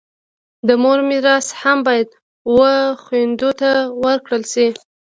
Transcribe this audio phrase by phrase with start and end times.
[0.67, 2.09] د مور میراث هم باید
[2.57, 2.59] و
[3.03, 3.71] خویندو ته
[4.03, 4.67] ورکړل سي.